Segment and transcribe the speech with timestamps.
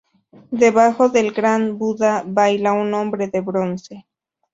[0.49, 4.07] Debajo del Gran Buda baila un hombre de bronce.